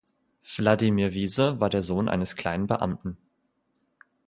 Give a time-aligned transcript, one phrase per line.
[0.57, 3.17] Wladimir Wiese war der Sohn eines kleinen Beamten.